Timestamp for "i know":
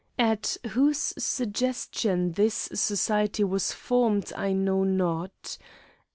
4.35-4.83